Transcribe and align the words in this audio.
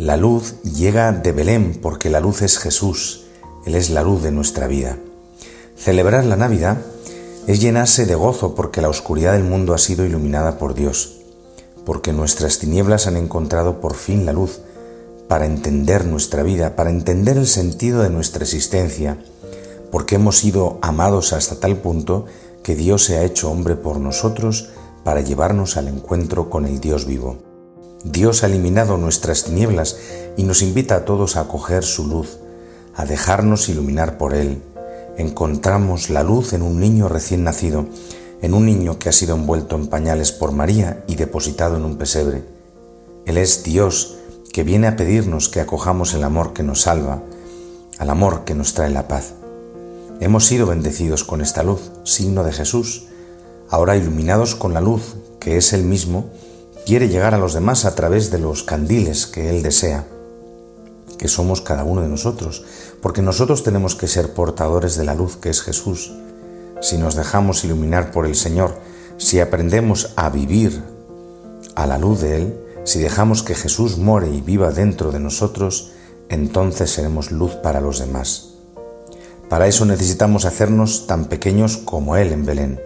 La 0.00 0.16
luz 0.16 0.54
llega 0.62 1.12
de 1.12 1.30
Belén 1.30 1.78
porque 1.82 2.08
la 2.08 2.20
luz 2.20 2.40
es 2.40 2.56
Jesús, 2.56 3.26
Él 3.66 3.74
es 3.74 3.90
la 3.90 4.02
luz 4.02 4.22
de 4.22 4.30
nuestra 4.32 4.66
vida. 4.66 4.96
Celebrar 5.76 6.24
la 6.24 6.36
Navidad 6.36 6.78
es 7.46 7.60
llenarse 7.60 8.06
de 8.06 8.14
gozo 8.14 8.54
porque 8.54 8.80
la 8.80 8.88
oscuridad 8.88 9.34
del 9.34 9.44
mundo 9.44 9.74
ha 9.74 9.78
sido 9.78 10.06
iluminada 10.06 10.56
por 10.56 10.72
Dios, 10.72 11.18
porque 11.84 12.14
nuestras 12.14 12.58
tinieblas 12.58 13.06
han 13.06 13.18
encontrado 13.18 13.82
por 13.82 13.94
fin 13.94 14.24
la 14.24 14.32
luz, 14.32 14.62
para 15.28 15.44
entender 15.44 16.06
nuestra 16.06 16.42
vida, 16.42 16.76
para 16.76 16.88
entender 16.88 17.36
el 17.36 17.46
sentido 17.46 18.02
de 18.02 18.08
nuestra 18.08 18.42
existencia, 18.42 19.18
porque 19.92 20.14
hemos 20.14 20.38
sido 20.38 20.78
amados 20.80 21.34
hasta 21.34 21.60
tal 21.60 21.76
punto 21.76 22.24
que 22.62 22.74
Dios 22.74 23.04
se 23.04 23.18
ha 23.18 23.24
hecho 23.24 23.50
hombre 23.50 23.76
por 23.76 24.00
nosotros 24.00 24.70
para 25.04 25.20
llevarnos 25.20 25.76
al 25.76 25.88
encuentro 25.88 26.48
con 26.48 26.64
el 26.64 26.80
Dios 26.80 27.04
vivo. 27.04 27.49
Dios 28.04 28.42
ha 28.42 28.46
eliminado 28.46 28.96
nuestras 28.96 29.44
tinieblas 29.44 29.98
y 30.36 30.44
nos 30.44 30.62
invita 30.62 30.96
a 30.96 31.04
todos 31.04 31.36
a 31.36 31.40
acoger 31.40 31.84
su 31.84 32.06
luz, 32.06 32.38
a 32.94 33.04
dejarnos 33.04 33.68
iluminar 33.68 34.16
por 34.16 34.34
Él. 34.34 34.62
Encontramos 35.18 36.08
la 36.08 36.22
luz 36.22 36.54
en 36.54 36.62
un 36.62 36.80
niño 36.80 37.08
recién 37.08 37.44
nacido, 37.44 37.86
en 38.40 38.54
un 38.54 38.64
niño 38.64 38.98
que 38.98 39.10
ha 39.10 39.12
sido 39.12 39.34
envuelto 39.36 39.76
en 39.76 39.88
pañales 39.88 40.32
por 40.32 40.52
María 40.52 41.04
y 41.06 41.16
depositado 41.16 41.76
en 41.76 41.84
un 41.84 41.98
pesebre. 41.98 42.42
Él 43.26 43.36
es 43.36 43.64
Dios 43.64 44.16
que 44.50 44.64
viene 44.64 44.86
a 44.86 44.96
pedirnos 44.96 45.50
que 45.50 45.60
acojamos 45.60 46.14
el 46.14 46.24
amor 46.24 46.54
que 46.54 46.62
nos 46.62 46.80
salva, 46.80 47.22
al 47.98 48.08
amor 48.08 48.44
que 48.44 48.54
nos 48.54 48.72
trae 48.72 48.90
la 48.90 49.08
paz. 49.08 49.34
Hemos 50.20 50.46
sido 50.46 50.66
bendecidos 50.66 51.22
con 51.22 51.42
esta 51.42 51.62
luz, 51.62 51.90
signo 52.04 52.44
de 52.44 52.52
Jesús. 52.52 53.04
Ahora 53.68 53.96
iluminados 53.96 54.54
con 54.54 54.72
la 54.72 54.80
luz, 54.80 55.16
que 55.38 55.58
es 55.58 55.74
Él 55.74 55.84
mismo, 55.84 56.30
quiere 56.90 57.08
llegar 57.08 57.34
a 57.34 57.38
los 57.38 57.54
demás 57.54 57.84
a 57.84 57.94
través 57.94 58.32
de 58.32 58.40
los 58.40 58.64
candiles 58.64 59.28
que 59.28 59.48
Él 59.48 59.62
desea, 59.62 60.08
que 61.18 61.28
somos 61.28 61.60
cada 61.60 61.84
uno 61.84 62.02
de 62.02 62.08
nosotros, 62.08 62.64
porque 63.00 63.22
nosotros 63.22 63.62
tenemos 63.62 63.94
que 63.94 64.08
ser 64.08 64.34
portadores 64.34 64.96
de 64.96 65.04
la 65.04 65.14
luz 65.14 65.36
que 65.36 65.50
es 65.50 65.62
Jesús. 65.62 66.12
Si 66.80 66.98
nos 66.98 67.14
dejamos 67.14 67.62
iluminar 67.62 68.10
por 68.10 68.26
el 68.26 68.34
Señor, 68.34 68.74
si 69.18 69.38
aprendemos 69.38 70.14
a 70.16 70.30
vivir 70.30 70.82
a 71.76 71.86
la 71.86 71.96
luz 71.96 72.22
de 72.22 72.38
Él, 72.38 72.60
si 72.82 72.98
dejamos 72.98 73.44
que 73.44 73.54
Jesús 73.54 73.96
more 73.96 74.28
y 74.28 74.40
viva 74.40 74.72
dentro 74.72 75.12
de 75.12 75.20
nosotros, 75.20 75.92
entonces 76.28 76.90
seremos 76.90 77.30
luz 77.30 77.52
para 77.52 77.80
los 77.80 78.00
demás. 78.00 78.54
Para 79.48 79.68
eso 79.68 79.84
necesitamos 79.84 80.44
hacernos 80.44 81.06
tan 81.06 81.26
pequeños 81.26 81.76
como 81.76 82.16
Él 82.16 82.32
en 82.32 82.44
Belén. 82.44 82.80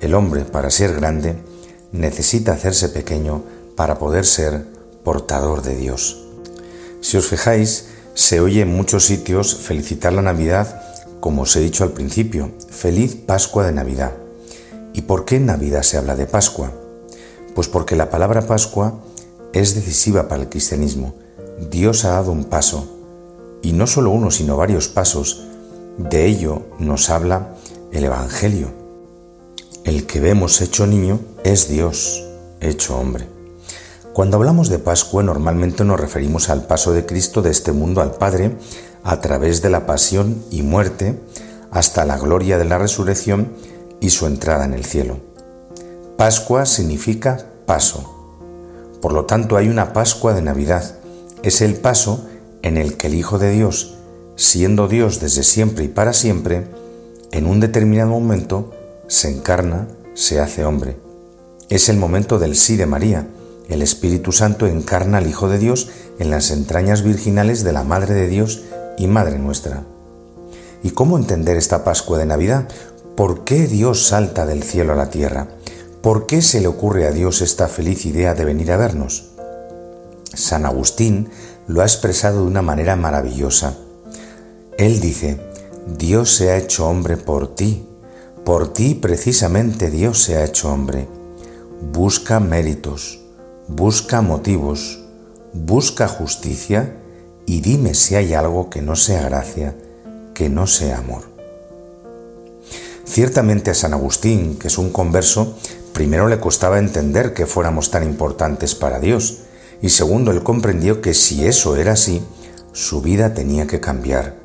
El 0.00 0.14
hombre, 0.14 0.46
para 0.46 0.70
ser 0.70 0.94
grande, 0.94 1.36
necesita 1.92 2.52
hacerse 2.52 2.88
pequeño 2.88 3.42
para 3.76 3.98
poder 3.98 4.26
ser 4.26 4.66
portador 5.04 5.62
de 5.62 5.76
Dios. 5.76 6.24
Si 7.00 7.16
os 7.16 7.26
fijáis, 7.26 7.86
se 8.14 8.40
oye 8.40 8.62
en 8.62 8.74
muchos 8.74 9.04
sitios 9.04 9.56
felicitar 9.56 10.12
la 10.12 10.22
Navidad, 10.22 10.82
como 11.20 11.42
os 11.42 11.56
he 11.56 11.60
dicho 11.60 11.84
al 11.84 11.92
principio, 11.92 12.50
feliz 12.70 13.14
Pascua 13.14 13.64
de 13.64 13.72
Navidad. 13.72 14.12
¿Y 14.92 15.02
por 15.02 15.24
qué 15.24 15.36
en 15.36 15.46
Navidad 15.46 15.82
se 15.82 15.96
habla 15.96 16.16
de 16.16 16.26
Pascua? 16.26 16.72
Pues 17.54 17.68
porque 17.68 17.96
la 17.96 18.10
palabra 18.10 18.46
Pascua 18.46 19.00
es 19.52 19.74
decisiva 19.74 20.28
para 20.28 20.42
el 20.42 20.48
cristianismo. 20.48 21.14
Dios 21.70 22.04
ha 22.04 22.10
dado 22.10 22.32
un 22.32 22.44
paso, 22.44 22.98
y 23.62 23.72
no 23.72 23.86
solo 23.86 24.10
uno, 24.10 24.30
sino 24.30 24.56
varios 24.56 24.88
pasos. 24.88 25.44
De 25.96 26.26
ello 26.26 26.62
nos 26.78 27.10
habla 27.10 27.54
el 27.92 28.04
Evangelio. 28.04 28.81
El 29.84 30.06
que 30.06 30.20
vemos 30.20 30.60
hecho 30.60 30.86
niño 30.86 31.18
es 31.42 31.68
Dios 31.68 32.24
hecho 32.60 32.96
hombre. 32.96 33.26
Cuando 34.12 34.36
hablamos 34.36 34.68
de 34.68 34.78
Pascua 34.78 35.24
normalmente 35.24 35.84
nos 35.84 35.98
referimos 35.98 36.50
al 36.50 36.66
paso 36.66 36.92
de 36.92 37.04
Cristo 37.04 37.42
de 37.42 37.50
este 37.50 37.72
mundo 37.72 38.00
al 38.00 38.12
Padre 38.12 38.56
a 39.02 39.20
través 39.20 39.60
de 39.60 39.70
la 39.70 39.84
pasión 39.84 40.44
y 40.52 40.62
muerte 40.62 41.18
hasta 41.72 42.04
la 42.04 42.16
gloria 42.16 42.58
de 42.58 42.64
la 42.64 42.78
resurrección 42.78 43.54
y 44.00 44.10
su 44.10 44.26
entrada 44.26 44.64
en 44.64 44.74
el 44.74 44.84
cielo. 44.84 45.18
Pascua 46.16 46.64
significa 46.64 47.44
paso. 47.66 48.08
Por 49.00 49.12
lo 49.12 49.24
tanto 49.24 49.56
hay 49.56 49.68
una 49.68 49.92
Pascua 49.92 50.32
de 50.32 50.42
Navidad. 50.42 50.98
Es 51.42 51.60
el 51.60 51.74
paso 51.74 52.24
en 52.62 52.76
el 52.76 52.96
que 52.96 53.08
el 53.08 53.14
Hijo 53.14 53.40
de 53.40 53.50
Dios, 53.50 53.94
siendo 54.36 54.86
Dios 54.86 55.18
desde 55.18 55.42
siempre 55.42 55.86
y 55.86 55.88
para 55.88 56.12
siempre, 56.12 56.68
en 57.32 57.46
un 57.46 57.58
determinado 57.58 58.10
momento 58.10 58.72
se 59.12 59.28
encarna, 59.28 59.88
se 60.14 60.40
hace 60.40 60.64
hombre. 60.64 60.96
Es 61.68 61.90
el 61.90 61.98
momento 61.98 62.38
del 62.38 62.56
sí 62.56 62.76
de 62.76 62.86
María. 62.86 63.28
El 63.68 63.82
Espíritu 63.82 64.32
Santo 64.32 64.66
encarna 64.66 65.18
al 65.18 65.26
Hijo 65.26 65.50
de 65.50 65.58
Dios 65.58 65.90
en 66.18 66.30
las 66.30 66.50
entrañas 66.50 67.02
virginales 67.02 67.62
de 67.62 67.74
la 67.74 67.82
Madre 67.82 68.14
de 68.14 68.26
Dios 68.26 68.62
y 68.96 69.08
Madre 69.08 69.38
nuestra. 69.38 69.84
¿Y 70.82 70.92
cómo 70.92 71.18
entender 71.18 71.58
esta 71.58 71.84
Pascua 71.84 72.16
de 72.16 72.24
Navidad? 72.24 72.68
¿Por 73.14 73.44
qué 73.44 73.66
Dios 73.66 74.06
salta 74.06 74.46
del 74.46 74.62
cielo 74.62 74.94
a 74.94 74.96
la 74.96 75.10
tierra? 75.10 75.48
¿Por 76.00 76.24
qué 76.24 76.40
se 76.40 76.62
le 76.62 76.68
ocurre 76.68 77.06
a 77.06 77.12
Dios 77.12 77.42
esta 77.42 77.68
feliz 77.68 78.06
idea 78.06 78.32
de 78.32 78.46
venir 78.46 78.72
a 78.72 78.78
vernos? 78.78 79.28
San 80.32 80.64
Agustín 80.64 81.28
lo 81.66 81.82
ha 81.82 81.84
expresado 81.84 82.40
de 82.40 82.46
una 82.46 82.62
manera 82.62 82.96
maravillosa. 82.96 83.76
Él 84.78 85.00
dice, 85.00 85.38
Dios 85.98 86.34
se 86.34 86.50
ha 86.50 86.56
hecho 86.56 86.88
hombre 86.88 87.18
por 87.18 87.54
ti, 87.54 87.86
por 88.44 88.72
ti 88.72 88.94
precisamente 88.94 89.90
Dios 89.90 90.22
se 90.22 90.36
ha 90.36 90.44
hecho 90.44 90.72
hombre. 90.72 91.06
Busca 91.92 92.40
méritos, 92.40 93.20
busca 93.68 94.20
motivos, 94.20 95.04
busca 95.52 96.08
justicia 96.08 96.96
y 97.46 97.60
dime 97.60 97.94
si 97.94 98.14
hay 98.14 98.34
algo 98.34 98.70
que 98.70 98.82
no 98.82 98.96
sea 98.96 99.22
gracia, 99.22 99.76
que 100.34 100.48
no 100.48 100.66
sea 100.66 100.98
amor. 100.98 101.22
Ciertamente 103.04 103.70
a 103.70 103.74
San 103.74 103.92
Agustín, 103.92 104.58
que 104.58 104.68
es 104.68 104.78
un 104.78 104.90
converso, 104.90 105.56
primero 105.92 106.28
le 106.28 106.40
costaba 106.40 106.78
entender 106.78 107.34
que 107.34 107.46
fuéramos 107.46 107.90
tan 107.90 108.04
importantes 108.04 108.74
para 108.74 109.00
Dios, 109.00 109.40
y 109.82 109.90
segundo, 109.90 110.30
él 110.30 110.42
comprendió 110.42 111.02
que 111.02 111.12
si 111.12 111.44
eso 111.44 111.76
era 111.76 111.92
así, 111.92 112.22
su 112.72 113.02
vida 113.02 113.34
tenía 113.34 113.66
que 113.66 113.80
cambiar, 113.80 114.36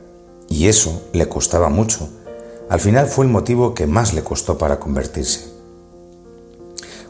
y 0.49 0.67
eso 0.67 1.03
le 1.13 1.29
costaba 1.29 1.69
mucho, 1.69 2.09
al 2.69 2.79
final 2.81 3.07
fue 3.07 3.25
el 3.25 3.31
motivo 3.31 3.73
que 3.73 3.87
más 3.87 4.13
le 4.13 4.23
costó 4.23 4.57
para 4.57 4.79
convertirse. 4.79 5.47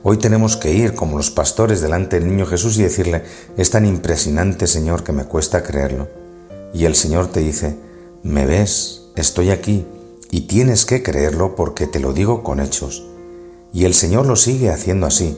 Hoy 0.04 0.18
tenemos 0.18 0.56
que 0.56 0.72
ir 0.72 0.94
como 0.94 1.18
los 1.18 1.32
pastores 1.32 1.82
delante 1.82 2.20
del 2.20 2.30
niño 2.30 2.46
Jesús 2.46 2.78
y 2.78 2.84
decirle, 2.84 3.24
es 3.58 3.72
tan 3.72 3.86
impresionante 3.86 4.68
Señor 4.68 5.04
que 5.04 5.12
me 5.12 5.26
cuesta 5.26 5.64
creerlo. 5.64 6.08
Y 6.74 6.86
el 6.86 6.96
Señor 6.96 7.28
te 7.28 7.40
dice, 7.40 7.76
me 8.22 8.46
ves, 8.46 9.08
estoy 9.16 9.50
aquí, 9.50 9.86
y 10.30 10.42
tienes 10.42 10.86
que 10.86 11.02
creerlo 11.02 11.56
porque 11.56 11.88
te 11.88 12.00
lo 12.00 12.14
digo 12.14 12.44
con 12.44 12.60
hechos. 12.60 13.04
Y 13.74 13.86
el 13.86 13.96
Señor 13.96 14.28
lo 14.28 14.36
sigue 14.36 14.70
haciendo 14.70 15.08
así. 15.08 15.38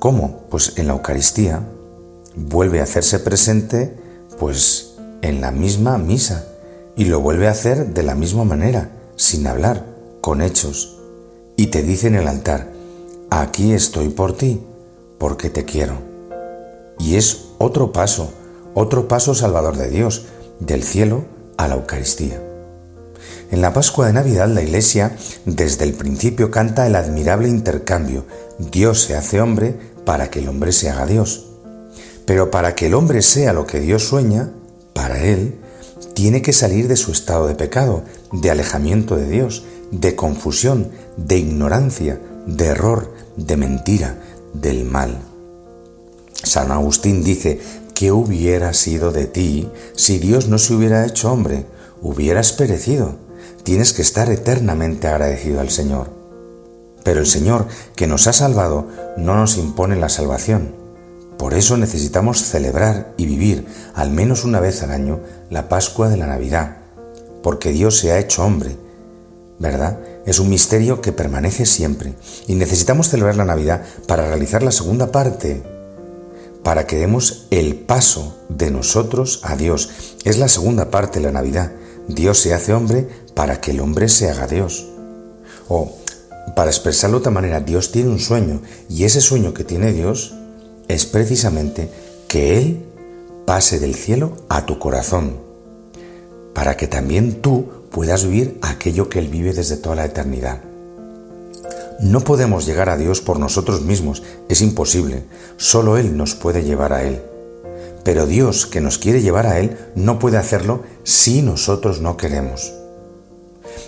¿Cómo? 0.00 0.42
Pues 0.50 0.74
en 0.76 0.88
la 0.88 0.94
Eucaristía 0.94 1.62
vuelve 2.34 2.80
a 2.80 2.84
hacerse 2.84 3.20
presente, 3.20 3.94
pues 4.38 4.96
en 5.22 5.40
la 5.40 5.52
misma 5.52 5.96
misa, 5.96 6.46
y 6.96 7.04
lo 7.04 7.20
vuelve 7.20 7.46
a 7.46 7.52
hacer 7.52 7.94
de 7.94 8.02
la 8.02 8.16
misma 8.16 8.44
manera 8.44 8.97
sin 9.18 9.46
hablar, 9.46 9.84
con 10.22 10.40
hechos. 10.40 10.96
Y 11.56 11.66
te 11.66 11.82
dice 11.82 12.06
en 12.06 12.14
el 12.14 12.28
altar, 12.28 12.72
aquí 13.28 13.74
estoy 13.74 14.08
por 14.08 14.34
ti, 14.34 14.62
porque 15.18 15.50
te 15.50 15.64
quiero. 15.64 15.98
Y 16.98 17.16
es 17.16 17.48
otro 17.58 17.92
paso, 17.92 18.32
otro 18.74 19.08
paso 19.08 19.34
salvador 19.34 19.76
de 19.76 19.90
Dios, 19.90 20.26
del 20.60 20.82
cielo 20.82 21.24
a 21.56 21.68
la 21.68 21.74
Eucaristía. 21.74 22.40
En 23.50 23.60
la 23.60 23.72
Pascua 23.72 24.06
de 24.06 24.12
Navidad 24.12 24.48
la 24.48 24.62
Iglesia 24.62 25.16
desde 25.44 25.84
el 25.84 25.94
principio 25.94 26.50
canta 26.50 26.86
el 26.86 26.94
admirable 26.94 27.48
intercambio. 27.48 28.24
Dios 28.58 29.02
se 29.02 29.16
hace 29.16 29.40
hombre 29.40 29.76
para 30.04 30.30
que 30.30 30.38
el 30.38 30.48
hombre 30.48 30.70
se 30.72 30.90
haga 30.90 31.06
Dios. 31.06 31.46
Pero 32.24 32.50
para 32.50 32.74
que 32.74 32.86
el 32.86 32.94
hombre 32.94 33.22
sea 33.22 33.52
lo 33.52 33.66
que 33.66 33.80
Dios 33.80 34.04
sueña, 34.04 34.52
para 34.92 35.24
él, 35.24 35.58
tiene 36.18 36.42
que 36.42 36.52
salir 36.52 36.88
de 36.88 36.96
su 36.96 37.12
estado 37.12 37.46
de 37.46 37.54
pecado, 37.54 38.02
de 38.32 38.50
alejamiento 38.50 39.14
de 39.14 39.28
Dios, 39.28 39.62
de 39.92 40.16
confusión, 40.16 40.90
de 41.16 41.38
ignorancia, 41.38 42.20
de 42.44 42.66
error, 42.66 43.14
de 43.36 43.56
mentira, 43.56 44.18
del 44.52 44.84
mal. 44.84 45.20
San 46.42 46.72
Agustín 46.72 47.22
dice, 47.22 47.60
¿qué 47.94 48.10
hubiera 48.10 48.74
sido 48.74 49.12
de 49.12 49.26
ti 49.26 49.70
si 49.94 50.18
Dios 50.18 50.48
no 50.48 50.58
se 50.58 50.74
hubiera 50.74 51.06
hecho 51.06 51.30
hombre? 51.30 51.66
Hubieras 52.02 52.52
perecido. 52.52 53.14
Tienes 53.62 53.92
que 53.92 54.02
estar 54.02 54.28
eternamente 54.28 55.06
agradecido 55.06 55.60
al 55.60 55.70
Señor. 55.70 56.10
Pero 57.04 57.20
el 57.20 57.26
Señor, 57.26 57.68
que 57.94 58.08
nos 58.08 58.26
ha 58.26 58.32
salvado, 58.32 58.88
no 59.16 59.36
nos 59.36 59.56
impone 59.56 59.94
la 59.94 60.08
salvación, 60.08 60.74
por 61.38 61.54
eso 61.54 61.76
necesitamos 61.76 62.42
celebrar 62.42 63.14
y 63.16 63.26
vivir 63.26 63.66
al 63.94 64.10
menos 64.10 64.44
una 64.44 64.58
vez 64.58 64.82
al 64.82 64.90
año 64.90 65.20
la 65.50 65.68
Pascua 65.68 66.08
de 66.08 66.16
la 66.16 66.26
Navidad, 66.26 66.78
porque 67.44 67.70
Dios 67.70 67.96
se 67.96 68.10
ha 68.10 68.18
hecho 68.18 68.44
hombre, 68.44 68.76
¿verdad? 69.60 70.00
Es 70.26 70.40
un 70.40 70.50
misterio 70.50 71.00
que 71.00 71.12
permanece 71.12 71.64
siempre 71.64 72.14
y 72.48 72.56
necesitamos 72.56 73.08
celebrar 73.08 73.36
la 73.36 73.44
Navidad 73.44 73.82
para 74.08 74.26
realizar 74.26 74.64
la 74.64 74.72
segunda 74.72 75.12
parte, 75.12 75.62
para 76.64 76.88
que 76.88 76.98
demos 76.98 77.46
el 77.50 77.76
paso 77.76 78.36
de 78.48 78.72
nosotros 78.72 79.40
a 79.44 79.54
Dios. 79.54 79.90
Es 80.24 80.38
la 80.38 80.48
segunda 80.48 80.90
parte 80.90 81.20
de 81.20 81.26
la 81.26 81.32
Navidad. 81.32 81.72
Dios 82.08 82.38
se 82.38 82.52
hace 82.52 82.74
hombre 82.74 83.08
para 83.34 83.60
que 83.60 83.70
el 83.70 83.80
hombre 83.80 84.08
se 84.08 84.28
haga 84.28 84.48
Dios. 84.48 84.88
O, 85.68 85.96
para 86.56 86.70
expresarlo 86.70 87.18
de 87.18 87.20
otra 87.20 87.32
manera, 87.32 87.60
Dios 87.60 87.92
tiene 87.92 88.10
un 88.10 88.18
sueño 88.18 88.60
y 88.88 89.04
ese 89.04 89.20
sueño 89.20 89.54
que 89.54 89.64
tiene 89.64 89.92
Dios 89.92 90.34
es 90.88 91.06
precisamente 91.06 91.90
que 92.28 92.58
Él 92.58 92.84
pase 93.46 93.78
del 93.78 93.94
cielo 93.94 94.32
a 94.48 94.66
tu 94.66 94.78
corazón, 94.78 95.36
para 96.54 96.76
que 96.76 96.88
también 96.88 97.40
tú 97.40 97.66
puedas 97.90 98.24
vivir 98.24 98.58
aquello 98.62 99.08
que 99.08 99.18
Él 99.18 99.28
vive 99.28 99.52
desde 99.52 99.76
toda 99.76 99.96
la 99.96 100.04
eternidad. 100.04 100.60
No 102.00 102.20
podemos 102.20 102.66
llegar 102.66 102.90
a 102.90 102.96
Dios 102.96 103.20
por 103.20 103.38
nosotros 103.38 103.82
mismos, 103.82 104.22
es 104.48 104.60
imposible, 104.62 105.24
solo 105.56 105.98
Él 105.98 106.16
nos 106.16 106.34
puede 106.34 106.62
llevar 106.62 106.92
a 106.92 107.02
Él. 107.02 107.22
Pero 108.04 108.26
Dios 108.26 108.66
que 108.66 108.80
nos 108.80 108.98
quiere 108.98 109.20
llevar 109.20 109.46
a 109.46 109.58
Él 109.58 109.76
no 109.94 110.18
puede 110.18 110.36
hacerlo 110.36 110.82
si 111.02 111.42
nosotros 111.42 112.00
no 112.00 112.16
queremos. 112.16 112.72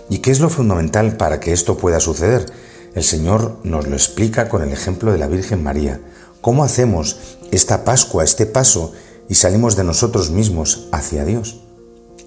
¿Y 0.09 0.19
qué 0.19 0.31
es 0.31 0.41
lo 0.41 0.51
fundamental 0.51 1.17
para 1.17 1.39
que 1.39 1.53
esto 1.53 1.77
pueda 1.77 2.01
suceder? 2.01 2.47
El 2.95 3.05
Señor 3.05 3.59
nos 3.63 3.87
lo 3.87 3.95
explica 3.95 4.49
con 4.49 4.63
el 4.63 4.73
ejemplo 4.73 5.13
de 5.13 5.19
la 5.19 5.29
Virgen 5.29 5.63
María. 5.63 6.01
¿Cómo 6.41 6.65
hacemos 6.65 7.19
esta 7.51 7.85
Pascua, 7.85 8.25
este 8.25 8.47
paso, 8.47 8.93
y 9.29 9.35
salimos 9.35 9.77
de 9.77 9.85
nosotros 9.85 10.31
mismos 10.31 10.89
hacia 10.91 11.27
Dios, 11.27 11.61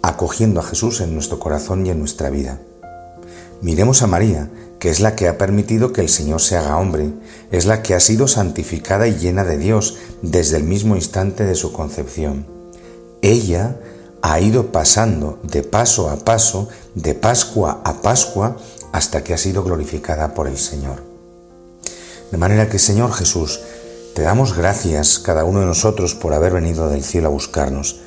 acogiendo 0.03 0.59
a 0.59 0.63
Jesús 0.63 1.01
en 1.01 1.15
nuestro 1.15 1.39
corazón 1.39 1.85
y 1.85 1.89
en 1.89 1.97
nuestra 1.97 2.29
vida? 2.29 2.61
Miremos 3.61 4.03
a 4.03 4.07
María, 4.07 4.51
que 4.77 4.91
es 4.91 4.99
la 4.99 5.15
que 5.15 5.27
ha 5.27 5.39
permitido 5.39 5.93
que 5.93 6.01
el 6.01 6.09
Señor 6.09 6.41
se 6.41 6.57
haga 6.57 6.77
hombre, 6.77 7.11
es 7.51 7.65
la 7.65 7.81
que 7.81 7.95
ha 7.95 7.99
sido 7.99 8.27
santificada 8.27 9.07
y 9.07 9.15
llena 9.15 9.43
de 9.45 9.57
Dios 9.57 9.97
desde 10.21 10.57
el 10.57 10.63
mismo 10.63 10.95
instante 10.95 11.45
de 11.45 11.55
su 11.55 11.73
concepción. 11.73 12.45
Ella 13.23 13.79
ha 14.21 14.39
ido 14.39 14.71
pasando 14.71 15.39
de 15.41 15.63
paso 15.63 16.09
a 16.09 16.17
paso, 16.17 16.69
de 16.93 17.15
Pascua 17.15 17.81
a 17.83 18.01
Pascua, 18.01 18.57
hasta 18.91 19.23
que 19.23 19.33
ha 19.33 19.37
sido 19.37 19.63
glorificada 19.63 20.35
por 20.35 20.47
el 20.47 20.57
Señor. 20.59 21.01
De 22.31 22.37
manera 22.37 22.69
que, 22.69 22.79
Señor 22.79 23.11
Jesús, 23.11 23.61
te 24.15 24.21
damos 24.21 24.55
gracias 24.55 25.19
cada 25.19 25.43
uno 25.43 25.59
de 25.59 25.65
nosotros 25.65 26.15
por 26.15 26.33
haber 26.33 26.53
venido 26.53 26.89
del 26.89 27.03
cielo 27.03 27.27
a 27.27 27.31
buscarnos 27.31 27.99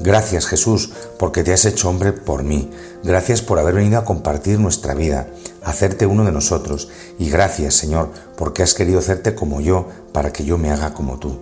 Gracias 0.00 0.46
Jesús 0.46 0.90
porque 1.18 1.44
te 1.44 1.52
has 1.52 1.64
hecho 1.64 1.88
hombre 1.88 2.12
por 2.12 2.42
mí. 2.42 2.70
Gracias 3.04 3.42
por 3.42 3.58
haber 3.58 3.74
venido 3.74 3.98
a 3.98 4.04
compartir 4.04 4.58
nuestra 4.58 4.94
vida, 4.94 5.28
hacerte 5.62 6.06
uno 6.06 6.24
de 6.24 6.32
nosotros. 6.32 6.88
Y 7.18 7.30
gracias 7.30 7.74
Señor 7.74 8.10
porque 8.36 8.62
has 8.62 8.74
querido 8.74 8.98
hacerte 8.98 9.34
como 9.34 9.60
yo 9.60 9.88
para 10.12 10.32
que 10.32 10.44
yo 10.44 10.58
me 10.58 10.70
haga 10.70 10.94
como 10.94 11.18
tú. 11.18 11.38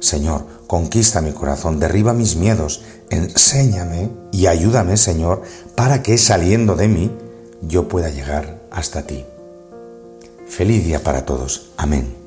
Señor, 0.00 0.44
conquista 0.66 1.20
mi 1.20 1.32
corazón, 1.32 1.78
derriba 1.78 2.12
mis 2.12 2.36
miedos, 2.36 2.82
enséñame 3.10 4.10
y 4.32 4.46
ayúdame 4.46 4.96
Señor 4.96 5.42
para 5.74 6.02
que 6.02 6.18
saliendo 6.18 6.74
de 6.76 6.88
mí 6.88 7.10
yo 7.62 7.88
pueda 7.88 8.10
llegar 8.10 8.60
hasta 8.70 9.06
ti. 9.06 9.24
Feliz 10.48 10.84
día 10.84 11.02
para 11.02 11.24
todos. 11.24 11.70
Amén. 11.76 12.25